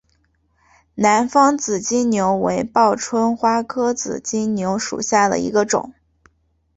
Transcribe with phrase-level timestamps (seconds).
[0.95, 5.93] 南方紫金牛为报春花科紫金牛属下的一个种。